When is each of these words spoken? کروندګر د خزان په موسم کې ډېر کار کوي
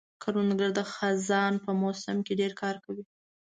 کروندګر 0.23 0.69
د 0.75 0.79
خزان 0.93 1.53
په 1.65 1.71
موسم 1.81 2.17
کې 2.25 2.33
ډېر 2.41 2.51
کار 2.61 2.75
کوي 2.85 3.03